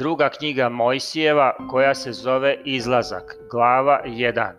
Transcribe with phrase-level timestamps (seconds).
[0.00, 4.52] Druga knjiga Mojsijeva koja se zove Izlazak, glava 1.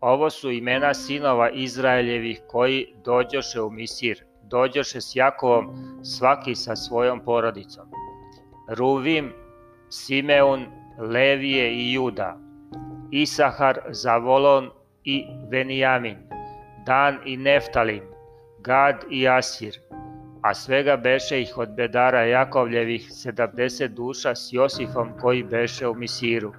[0.00, 5.66] Ovo su imena sinova Izraeljevih koji dođoše u Misir, dođoše s Jakovom,
[6.04, 7.84] svaki sa svojom porodicom.
[8.68, 9.32] Ruvim,
[9.90, 10.66] Simeun,
[10.98, 12.38] Levije i Juda,
[13.10, 14.70] Isahar, Zavolon
[15.04, 16.16] i Venijamin,
[16.86, 18.02] Dan i Neftalim,
[18.60, 19.80] Gad i Asir,
[20.44, 26.52] a svega beše ih od bedara Jakovljevih 70 duša s Josifom koji beše u Misiru.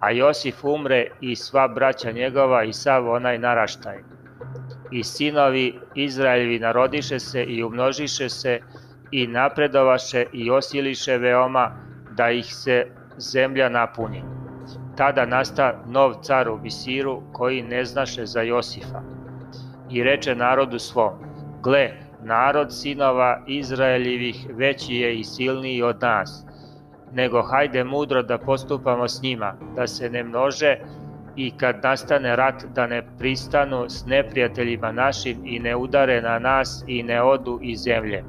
[0.00, 3.98] A Josif umre i sva braća njegova i sav onaj naraštaj.
[4.90, 8.60] I sinovi Izraeljevi narodiše se i umnožiše se
[9.10, 11.70] i napredovaše i osiliše veoma
[12.10, 12.86] da ih se
[13.18, 14.22] zemlja napuni.
[14.96, 19.02] Tada nasta nov car u Misiru koji ne znaše za Josifa.
[19.90, 21.12] I reče narodu svom,
[21.62, 26.46] gle, narod sinova Izraeljivih veći je i silniji od nas,
[27.12, 30.76] nego hajde mudro da postupamo s njima, da se ne množe
[31.36, 36.84] i kad nastane rat da ne pristanu s neprijateljima našim i ne udare na nas
[36.86, 38.24] i ne odu iz zemlje.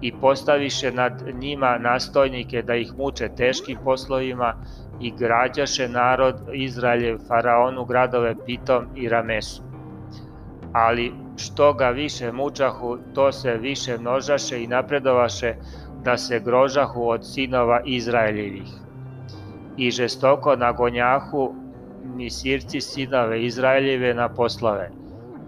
[0.00, 4.54] I postaviše nad njima nastojnike da ih muče teškim poslovima
[5.00, 9.73] i građaše narod Izraeljev faraonu gradove Pitom i Ramesu.
[10.74, 15.54] Ali što ga više mučahu, to se više množaše i napredovaše
[16.04, 18.68] da se grožahu od sinova Izraeljevih.
[19.76, 21.54] I žestoko nagonjahu
[22.04, 24.90] misirci sinove Izraeljeve na poslove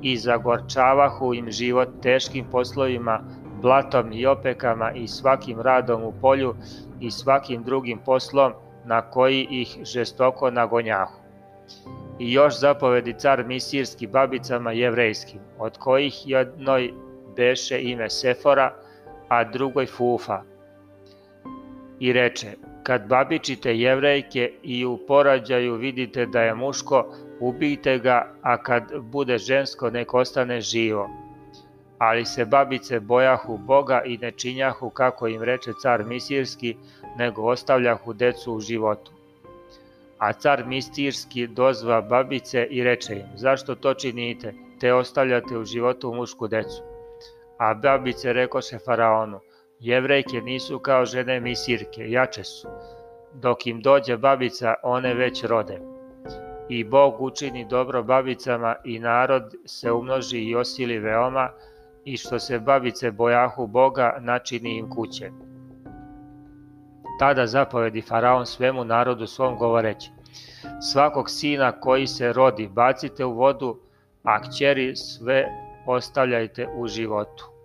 [0.03, 3.21] i zagorčavahu im život teškim poslovima,
[3.63, 6.55] blatom i opekama i svakim radom u polju
[7.01, 8.53] i svakim drugim poslom
[8.85, 11.27] na koji ih žestoko nagonjahu
[12.19, 16.93] i još zapovedi car misirski babicama jevrejskim, od kojih jednoj
[17.37, 18.75] beše ime Sefora,
[19.29, 20.43] a drugoj Fufa.
[22.01, 22.47] I reče,
[22.83, 29.39] kad babičite jevrejke i u porađaju vidite da je muško, ubijte ga, a kad bude
[29.39, 31.11] žensko nek ostane živo.
[31.99, 36.77] Ali se babice bojahu Boga i ne činjahu kako im reče car misirski,
[37.19, 39.16] nego ostavljahu decu u životu.
[40.19, 46.15] A car mistirski dozva babice i reče im, zašto to činite, te ostavljate u životu
[46.15, 46.83] mušku decu?
[47.59, 49.41] A babice rekoše faraonu,
[49.81, 52.69] jevrejke nisu kao žene misirke, jače su.
[53.35, 55.81] Dok im dođe babica, one već rode.
[56.69, 61.51] I Bog učini dobro babicama i narod se umnoži i osili veoma,
[62.05, 65.31] i što se babice bojahu Boga, načini im kuće.
[67.19, 70.11] Tada zapovedi Faraon svemu narodu svom govoreći,
[70.93, 73.79] svakog sina koji se rodi bacite u vodu,
[74.23, 75.47] a kćeri sve
[75.87, 77.56] ostavljajte u životu.